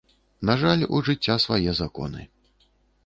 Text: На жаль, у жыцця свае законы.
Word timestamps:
На 0.49 0.53
жаль, 0.61 0.85
у 0.95 1.03
жыцця 1.09 1.35
свае 1.45 1.71
законы. 1.81 2.21